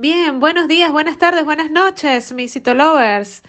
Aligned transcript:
Bien, 0.00 0.38
buenos 0.38 0.68
días, 0.68 0.92
buenas 0.92 1.18
tardes, 1.18 1.44
buenas 1.44 1.72
noches, 1.72 2.32
mis 2.32 2.52
citolovers. 2.52 3.42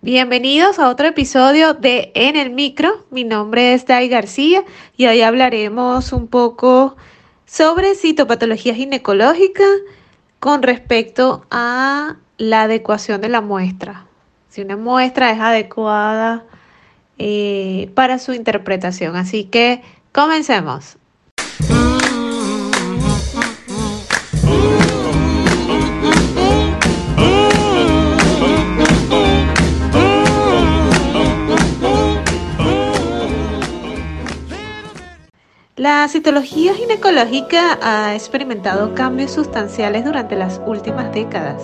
Bienvenidos 0.00 0.80
a 0.80 0.88
otro 0.88 1.06
episodio 1.06 1.72
de 1.72 2.10
En 2.16 2.34
el 2.34 2.50
Micro. 2.50 3.06
Mi 3.12 3.22
nombre 3.22 3.72
es 3.72 3.86
Dai 3.86 4.08
García 4.08 4.64
y 4.96 5.06
hoy 5.06 5.22
hablaremos 5.22 6.12
un 6.12 6.26
poco 6.26 6.96
sobre 7.46 7.94
citopatología 7.94 8.74
ginecológica 8.74 9.62
con 10.40 10.64
respecto 10.64 11.46
a 11.52 12.16
la 12.38 12.62
adecuación 12.62 13.20
de 13.20 13.28
la 13.28 13.40
muestra. 13.40 14.06
Si 14.48 14.62
una 14.62 14.76
muestra 14.76 15.30
es 15.30 15.38
adecuada 15.38 16.44
eh, 17.18 17.88
para 17.94 18.18
su 18.18 18.32
interpretación. 18.32 19.14
Así 19.14 19.44
que 19.44 19.80
comencemos. 20.10 20.96
La 35.76 36.06
citología 36.06 36.74
ginecológica 36.74 37.78
ha 37.80 38.14
experimentado 38.14 38.94
cambios 38.94 39.30
sustanciales 39.30 40.04
durante 40.04 40.36
las 40.36 40.60
últimas 40.66 41.10
décadas. 41.14 41.62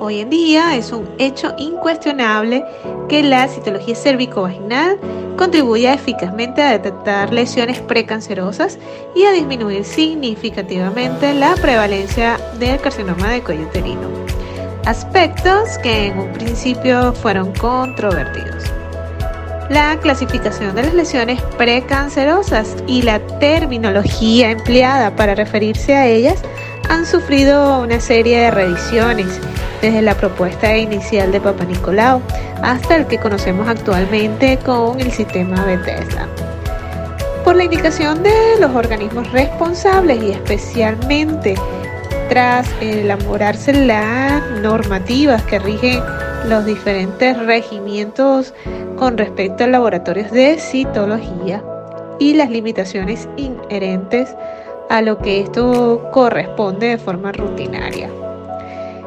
Hoy 0.00 0.20
en 0.20 0.28
día 0.28 0.76
es 0.76 0.92
un 0.92 1.08
hecho 1.16 1.54
incuestionable 1.56 2.62
que 3.08 3.22
la 3.22 3.48
citología 3.48 3.94
cérvico-vaginal 3.94 4.98
contribuye 5.38 5.90
eficazmente 5.90 6.60
a 6.60 6.72
detectar 6.72 7.32
lesiones 7.32 7.80
precancerosas 7.80 8.78
y 9.16 9.24
a 9.24 9.32
disminuir 9.32 9.86
significativamente 9.86 11.32
la 11.32 11.54
prevalencia 11.54 12.38
del 12.58 12.78
carcinoma 12.82 13.30
de 13.30 13.42
cuello 13.42 13.62
uterino, 13.62 14.10
aspectos 14.84 15.78
que 15.78 16.08
en 16.08 16.18
un 16.18 16.32
principio 16.34 17.14
fueron 17.14 17.50
controvertidos. 17.54 18.81
La 19.72 19.96
clasificación 19.96 20.74
de 20.74 20.82
las 20.82 20.92
lesiones 20.92 21.40
precancerosas 21.56 22.76
y 22.86 23.00
la 23.00 23.20
terminología 23.38 24.50
empleada 24.50 25.16
para 25.16 25.34
referirse 25.34 25.94
a 25.96 26.06
ellas 26.06 26.42
han 26.90 27.06
sufrido 27.06 27.80
una 27.80 27.98
serie 27.98 28.38
de 28.38 28.50
revisiones 28.50 29.40
desde 29.80 30.02
la 30.02 30.14
propuesta 30.14 30.76
inicial 30.76 31.32
de 31.32 31.40
Papa 31.40 31.64
Nicolau 31.64 32.20
hasta 32.62 32.96
el 32.96 33.06
que 33.06 33.16
conocemos 33.16 33.66
actualmente 33.66 34.58
con 34.58 35.00
el 35.00 35.10
sistema 35.10 35.64
Bethesda. 35.64 36.28
Por 37.42 37.56
la 37.56 37.64
indicación 37.64 38.22
de 38.22 38.60
los 38.60 38.72
organismos 38.76 39.32
responsables 39.32 40.22
y 40.22 40.32
especialmente 40.32 41.54
tras 42.28 42.68
elaborarse 42.82 43.72
las 43.72 44.42
normativas 44.60 45.42
que 45.44 45.58
rigen 45.58 46.02
los 46.48 46.64
diferentes 46.64 47.38
regimientos 47.38 48.54
con 48.96 49.16
respecto 49.16 49.64
a 49.64 49.66
laboratorios 49.66 50.30
de 50.30 50.58
citología 50.58 51.62
y 52.18 52.34
las 52.34 52.50
limitaciones 52.50 53.28
inherentes 53.36 54.34
a 54.88 55.02
lo 55.02 55.18
que 55.18 55.40
esto 55.40 56.10
corresponde 56.12 56.88
de 56.88 56.98
forma 56.98 57.32
rutinaria. 57.32 58.10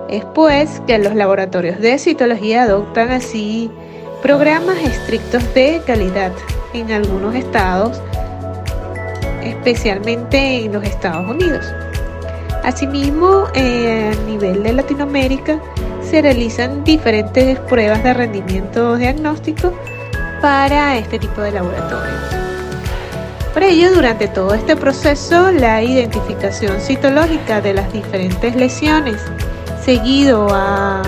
Es 0.10 0.24
pues 0.34 0.82
que 0.88 0.98
los 0.98 1.16
laboratorios 1.16 1.80
de 1.80 1.98
citología 1.98 2.64
adoptan 2.64 3.12
así 3.12 3.72
programas 4.22 4.78
estrictos 4.78 5.44
de 5.54 5.82
calidad 5.86 6.32
en 6.74 6.92
algunos 6.92 7.36
estados, 7.36 8.02
especialmente 9.44 10.66
en 10.66 10.74
los 10.74 10.84
Estados 10.84 11.30
Unidos. 11.30 11.66
Asimismo, 12.64 13.46
a 13.54 14.26
nivel 14.26 14.64
de 14.64 14.74
Latinoamérica, 14.74 15.60
se 16.06 16.22
realizan 16.22 16.84
diferentes 16.84 17.60
pruebas 17.60 18.04
de 18.04 18.14
rendimiento 18.14 18.96
diagnóstico 18.96 19.74
para 20.42 20.98
este 20.98 21.20
tipo 21.20 21.42
de 21.42 21.52
laboratorios. 21.52 22.20
Por 23.54 23.64
ello, 23.64 23.94
durante 23.94 24.28
todo 24.28 24.54
este 24.54 24.76
proceso, 24.76 25.52
la 25.52 25.82
identificación 25.82 26.80
citológica 26.82 27.62
de 27.62 27.74
las 27.74 27.92
diferentes 27.94 28.56
lesiones, 28.56 29.22
seguido 29.84 30.48
a 30.52 31.02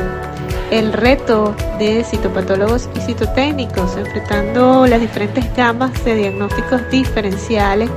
el 0.71 0.93
reto 0.93 1.55
de 1.77 2.03
citopatólogos 2.03 2.89
y 2.95 2.99
citotécnicos, 3.01 3.95
enfrentando 3.97 4.87
las 4.87 5.01
diferentes 5.01 5.53
gamas 5.55 6.03
de 6.03 6.15
diagnósticos 6.15 6.89
diferenciales 6.89 7.89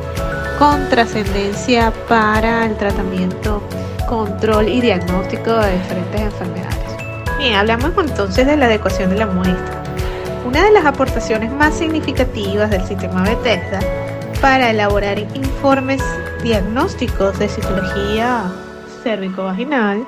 con 0.59 0.89
trascendencia 0.89 1.93
para 2.09 2.67
el 2.67 2.77
tratamiento, 2.77 3.63
control 4.09 4.69
y 4.69 4.81
diagnóstico 4.81 5.53
de 5.53 5.73
diferentes 5.79 6.21
enfermedades. 6.21 6.70
Hablamos 7.43 7.93
entonces 7.99 8.47
de 8.47 8.57
la 8.57 8.67
adecuación 8.67 9.11
de 9.11 9.17
la 9.17 9.27
muestra. 9.27 9.83
Una 10.47 10.63
de 10.63 10.71
las 10.71 10.85
aportaciones 10.85 11.51
más 11.51 11.75
significativas 11.75 12.71
del 12.71 12.85
sistema 12.85 13.23
Bethesda 13.23 13.81
para 14.41 14.71
elaborar 14.71 15.19
informes 15.19 16.03
diagnósticos 16.43 17.39
de 17.39 17.49
citología 17.49 18.45
cérvico-vaginal 19.03 20.07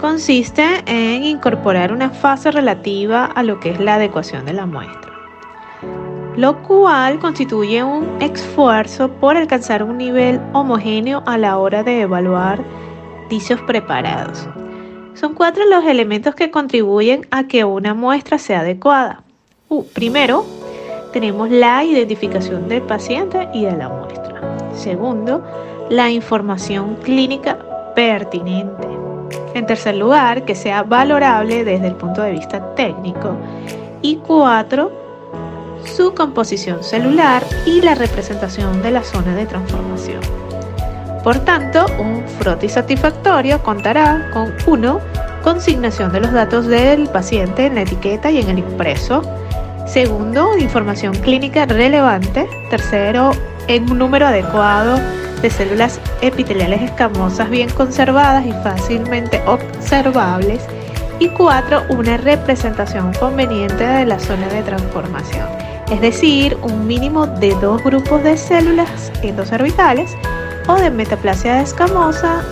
consiste 0.00 0.64
en 0.86 1.22
incorporar 1.22 1.92
una 1.92 2.10
fase 2.10 2.50
relativa 2.50 3.26
a 3.26 3.42
lo 3.42 3.60
que 3.60 3.70
es 3.70 3.80
la 3.80 3.94
adecuación 3.94 4.44
de 4.44 4.54
la 4.54 4.66
muestra, 4.66 5.12
lo 6.36 6.62
cual 6.62 7.18
constituye 7.18 7.84
un 7.84 8.20
esfuerzo 8.20 9.08
por 9.08 9.36
alcanzar 9.36 9.82
un 9.82 9.98
nivel 9.98 10.40
homogéneo 10.52 11.22
a 11.24 11.38
la 11.38 11.56
hora 11.58 11.82
de 11.82 12.00
evaluar 12.00 12.62
ticios 13.28 13.60
preparados 13.62 14.48
son 15.14 15.34
cuatro 15.34 15.64
los 15.66 15.84
elementos 15.84 16.34
que 16.34 16.50
contribuyen 16.50 17.26
a 17.30 17.44
que 17.46 17.64
una 17.64 17.94
muestra 17.94 18.38
sea 18.38 18.60
adecuada. 18.60 19.22
Uh, 19.68 19.84
primero, 19.84 20.44
tenemos 21.12 21.50
la 21.50 21.84
identificación 21.84 22.68
del 22.68 22.82
paciente 22.82 23.48
y 23.52 23.64
de 23.64 23.76
la 23.76 23.88
muestra. 23.88 24.58
Segundo, 24.74 25.44
la 25.90 26.10
información 26.10 26.96
clínica 27.02 27.58
pertinente. 27.94 28.88
En 29.54 29.66
tercer 29.66 29.96
lugar, 29.96 30.44
que 30.44 30.54
sea 30.54 30.82
valorable 30.82 31.64
desde 31.64 31.88
el 31.88 31.94
punto 31.94 32.22
de 32.22 32.32
vista 32.32 32.74
técnico. 32.74 33.36
Y 34.00 34.16
cuatro, 34.16 34.90
su 35.84 36.14
composición 36.14 36.82
celular 36.82 37.44
y 37.66 37.82
la 37.82 37.94
representación 37.94 38.82
de 38.82 38.90
la 38.90 39.02
zona 39.02 39.34
de 39.34 39.46
transformación. 39.46 40.20
Por 41.22 41.38
tanto, 41.40 41.86
un 42.00 42.26
frotis 42.40 42.72
satisfactorio 42.72 43.62
contará 43.62 44.28
con 44.32 44.52
1. 44.66 45.00
Consignación 45.44 46.12
de 46.12 46.20
los 46.20 46.32
datos 46.32 46.66
del 46.66 47.08
paciente 47.08 47.66
en 47.66 47.76
la 47.76 47.82
etiqueta 47.82 48.30
y 48.30 48.40
en 48.40 48.50
el 48.50 48.58
impreso. 48.58 49.22
Segundo, 49.86 50.56
información 50.58 51.14
clínica 51.14 51.66
relevante. 51.66 52.48
Tercero, 52.70 53.32
en 53.68 53.90
un 53.90 53.98
número 53.98 54.26
adecuado 54.26 54.98
de 55.42 55.50
células 55.50 56.00
epiteliales 56.20 56.82
escamosas 56.82 57.50
bien 57.50 57.68
conservadas 57.70 58.44
y 58.46 58.52
fácilmente 58.64 59.40
observables. 59.46 60.62
Y 61.18 61.28
cuatro, 61.28 61.82
una 61.88 62.16
representación 62.16 63.12
conveniente 63.14 63.86
de 63.86 64.06
la 64.06 64.18
zona 64.18 64.48
de 64.48 64.62
transformación, 64.62 65.46
es 65.88 66.00
decir, 66.00 66.56
un 66.62 66.84
mínimo 66.86 67.28
de 67.28 67.54
dos 67.60 67.82
grupos 67.84 68.24
de 68.24 68.36
células 68.36 69.12
endocervitales 69.22 70.16
o 70.68 70.74
de 70.74 70.90
metaplasia 70.90 71.60
escamosa 71.60 72.42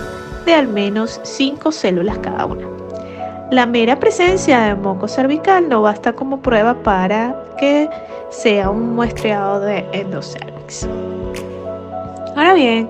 de 0.45 0.53
al 0.53 0.67
menos 0.67 1.19
5 1.23 1.71
células 1.71 2.17
cada 2.19 2.45
una. 2.45 2.67
La 3.51 3.65
mera 3.65 3.99
presencia 3.99 4.61
de 4.61 4.75
moco 4.75 5.07
cervical 5.07 5.67
no 5.67 5.81
basta 5.81 6.13
como 6.13 6.41
prueba 6.41 6.73
para 6.83 7.35
que 7.57 7.89
sea 8.29 8.69
un 8.69 8.95
muestreado 8.95 9.59
de 9.59 9.85
endocervix. 9.91 10.87
Ahora 12.35 12.53
bien, 12.53 12.89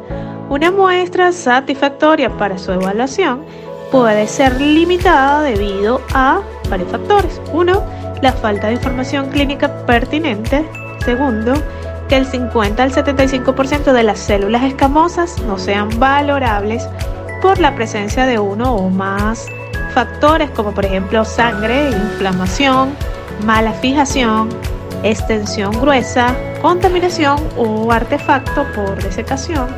una 0.50 0.70
muestra 0.70 1.32
satisfactoria 1.32 2.30
para 2.38 2.58
su 2.58 2.72
evaluación 2.72 3.44
puede 3.92 4.28
ser 4.28 4.62
limitada 4.62 5.42
debido 5.42 6.00
a 6.14 6.42
varios 6.70 6.92
factores. 6.92 7.42
Uno, 7.52 7.84
la 8.22 8.32
falta 8.32 8.68
de 8.68 8.74
información 8.74 9.30
clínica 9.30 9.68
pertinente. 9.86 10.64
Segundo, 11.04 11.54
que 12.12 12.18
el 12.18 12.26
50 12.26 12.84
al 12.84 12.92
75% 12.92 13.94
de 13.94 14.04
las 14.04 14.20
células 14.20 14.64
escamosas 14.64 15.42
no 15.44 15.58
sean 15.58 15.88
valorables 15.98 16.86
por 17.42 17.58
la 17.58 17.74
presencia 17.74 18.26
de 18.26 18.38
uno 18.38 18.76
o 18.76 18.90
más 18.90 19.46
factores 19.94 20.50
como 20.50 20.74
por 20.74 20.84
ejemplo 20.84 21.24
sangre, 21.24 21.90
inflamación, 21.90 22.90
mala 23.46 23.72
fijación, 23.72 24.50
extensión 25.04 25.72
gruesa, 25.80 26.36
contaminación 26.62 27.40
o 27.56 27.90
artefacto 27.94 28.66
por 28.76 29.02
desecación. 29.02 29.70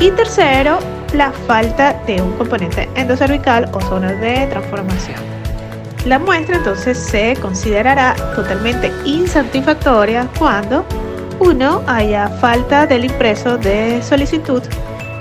Y 0.00 0.10
tercero, 0.10 0.80
la 1.12 1.30
falta 1.30 1.92
de 2.08 2.22
un 2.22 2.32
componente 2.32 2.88
endocervical 2.96 3.70
o 3.72 3.80
zona 3.82 4.14
de 4.14 4.48
transformación. 4.48 5.20
La 6.06 6.18
muestra 6.18 6.56
entonces 6.56 6.98
se 6.98 7.36
considerará 7.36 8.16
totalmente 8.34 8.90
insatisfactoria 9.04 10.28
cuando 10.40 10.84
1. 11.40 11.82
Haya 11.86 12.28
falta 12.40 12.86
del 12.86 13.04
impreso 13.04 13.56
de 13.58 14.02
solicitud. 14.02 14.62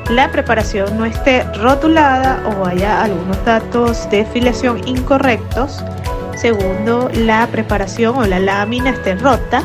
la 0.09 0.31
preparación 0.31 0.97
no 0.97 1.05
esté 1.05 1.43
rotulada 1.55 2.39
o 2.47 2.65
haya 2.67 3.03
algunos 3.03 3.43
datos 3.43 4.07
de 4.11 4.23
filiación 4.25 4.87
incorrectos. 4.87 5.83
Segundo, 6.35 7.09
la 7.15 7.47
preparación 7.47 8.15
o 8.17 8.25
la 8.25 8.39
lámina 8.39 8.91
esté 8.91 9.15
rota. 9.15 9.63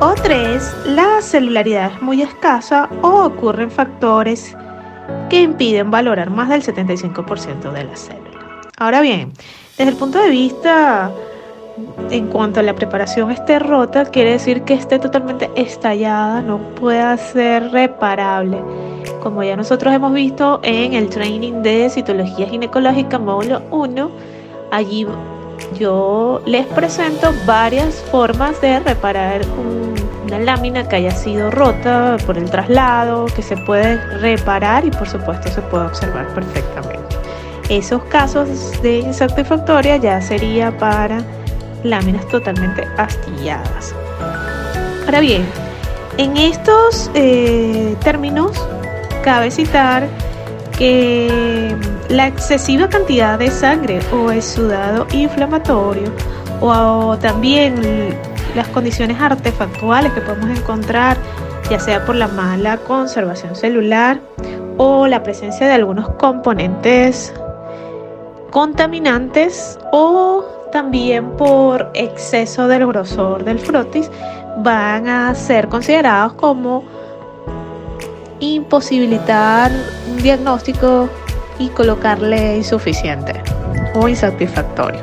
O 0.00 0.14
tres, 0.14 0.74
la 0.84 1.20
celularidad 1.22 1.92
es 1.92 2.02
muy 2.02 2.22
escasa 2.22 2.88
o 3.02 3.24
ocurren 3.24 3.70
factores 3.70 4.56
que 5.28 5.42
impiden 5.42 5.90
valorar 5.90 6.30
más 6.30 6.48
del 6.48 6.62
75% 6.62 7.72
de 7.72 7.84
la 7.84 7.96
célula. 7.96 8.30
Ahora 8.78 9.00
bien, 9.00 9.32
desde 9.76 9.92
el 9.92 9.96
punto 9.96 10.18
de 10.18 10.30
vista 10.30 11.10
en 12.10 12.26
cuanto 12.26 12.60
a 12.60 12.62
la 12.62 12.74
preparación 12.74 13.30
esté 13.30 13.58
rota, 13.58 14.04
quiere 14.04 14.32
decir 14.32 14.62
que 14.62 14.74
esté 14.74 14.98
totalmente 14.98 15.50
estallada, 15.54 16.42
no 16.42 16.58
pueda 16.74 17.16
ser 17.16 17.70
reparable. 17.70 18.58
Como 19.22 19.42
ya 19.42 19.56
nosotros 19.56 19.94
hemos 19.94 20.12
visto 20.12 20.60
en 20.62 20.94
el 20.94 21.08
training 21.08 21.62
de 21.62 21.88
citología 21.90 22.46
ginecológica 22.46 23.18
módulo 23.18 23.62
1, 23.70 24.10
allí 24.70 25.06
yo 25.78 26.40
les 26.46 26.66
presento 26.66 27.32
varias 27.46 27.94
formas 28.10 28.60
de 28.60 28.80
reparar 28.80 29.42
una 30.24 30.38
lámina 30.38 30.88
que 30.88 30.96
haya 30.96 31.10
sido 31.10 31.50
rota 31.50 32.16
por 32.26 32.38
el 32.38 32.50
traslado, 32.50 33.26
que 33.26 33.42
se 33.42 33.56
puede 33.58 33.96
reparar 34.18 34.84
y 34.84 34.90
por 34.90 35.08
supuesto 35.08 35.48
se 35.48 35.60
puede 35.62 35.86
observar 35.86 36.26
perfectamente. 36.34 37.00
Esos 37.68 38.02
casos 38.04 38.48
de 38.82 38.98
insatisfactoria 38.98 39.96
ya 39.96 40.20
sería 40.20 40.76
para 40.76 41.22
láminas 41.84 42.26
totalmente 42.28 42.86
astilladas. 42.96 43.94
Ahora 45.04 45.20
bien, 45.20 45.44
en 46.18 46.36
estos 46.36 47.10
eh, 47.14 47.96
términos 48.02 48.52
cabe 49.24 49.50
citar 49.50 50.08
que 50.76 51.74
la 52.08 52.26
excesiva 52.26 52.88
cantidad 52.88 53.38
de 53.38 53.50
sangre 53.50 54.00
o 54.12 54.30
el 54.30 54.42
sudado 54.42 55.06
inflamatorio 55.12 56.10
o 56.60 57.16
también 57.18 57.74
las 58.54 58.68
condiciones 58.68 59.20
artefactuales 59.20 60.12
que 60.12 60.20
podemos 60.20 60.58
encontrar, 60.58 61.16
ya 61.70 61.78
sea 61.78 62.04
por 62.04 62.16
la 62.16 62.28
mala 62.28 62.78
conservación 62.78 63.54
celular 63.54 64.20
o 64.76 65.06
la 65.06 65.22
presencia 65.22 65.66
de 65.66 65.74
algunos 65.74 66.08
componentes 66.10 67.32
contaminantes 68.50 69.78
o 69.92 70.59
también 70.70 71.30
por 71.36 71.90
exceso 71.94 72.68
del 72.68 72.86
grosor 72.86 73.44
del 73.44 73.58
frotis, 73.58 74.10
van 74.58 75.08
a 75.08 75.34
ser 75.34 75.68
considerados 75.68 76.34
como 76.34 76.84
imposibilitar 78.40 79.70
un 80.10 80.22
diagnóstico 80.22 81.08
y 81.58 81.68
colocarle 81.68 82.56
insuficiente 82.56 83.34
o 83.94 84.08
insatisfactorio. 84.08 85.00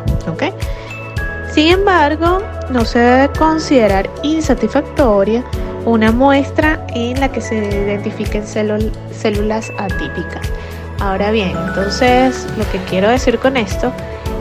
Sin 1.51 1.67
embargo, 1.67 2.41
no 2.69 2.85
se 2.85 2.99
debe 2.99 3.29
considerar 3.37 4.09
insatisfactoria 4.23 5.43
una 5.85 6.11
muestra 6.11 6.85
en 6.89 7.19
la 7.19 7.31
que 7.31 7.41
se 7.41 7.55
identifiquen 7.55 8.45
células 8.45 9.71
atípicas. 9.77 10.51
Ahora 10.99 11.31
bien, 11.31 11.53
entonces 11.67 12.47
lo 12.57 12.69
que 12.71 12.79
quiero 12.89 13.09
decir 13.09 13.39
con 13.39 13.55
esto 13.55 13.93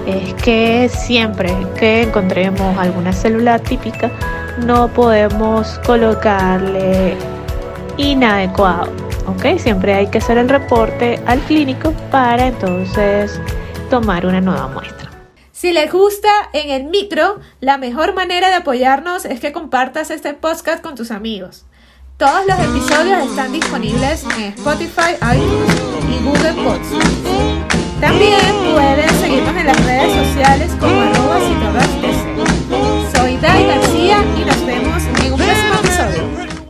es 0.07 0.35
que 0.35 0.89
siempre 0.89 1.55
que 1.79 2.03
encontremos 2.03 2.79
alguna 2.79 3.13
célula 3.13 3.59
típica 3.59 4.11
no 4.65 4.89
podemos 4.89 5.79
colocarle 5.85 7.17
inadecuado. 7.97 8.91
¿ok? 9.27 9.59
Siempre 9.59 9.95
hay 9.95 10.07
que 10.09 10.19
hacer 10.19 10.39
el 10.39 10.49
reporte 10.49 11.21
al 11.27 11.41
clínico 11.41 11.93
para 12.11 12.47
entonces 12.47 13.41
tomar 13.91 14.27
una 14.27 14.41
nueva 14.41 14.69
muestra. 14.69 15.11
Si 15.53 15.73
les 15.73 15.91
gusta 15.91 16.29
en 16.53 16.71
el 16.71 16.85
micro, 16.85 17.41
la 17.61 17.79
mejor 17.79 18.15
manera 18.15 18.49
de 18.49 18.55
apoyarnos 18.57 19.25
es 19.25 19.41
que 19.41 19.53
compartas 19.53 20.11
este 20.11 20.35
podcast 20.35 20.83
con 20.83 20.95
tus 20.95 21.11
amigos. 21.11 21.65
Todos 22.19 22.47
los 22.47 22.59
episodios 22.59 23.31
están 23.31 23.53
disponibles 23.53 24.25
en 24.37 24.45
Spotify, 24.55 25.17
iTunes 25.35 25.75
y 26.09 26.25
Google 26.25 26.53
Podcasts. 26.63 27.76
También 28.01 28.41
pueden 28.73 29.09
seguirnos 29.21 29.57
en 29.57 29.67
las 29.67 29.85
redes 29.85 30.27
sociales 30.27 30.71
como 30.79 31.01
arroba 31.01 31.41